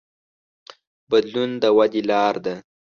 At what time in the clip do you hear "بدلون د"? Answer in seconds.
1.09-1.63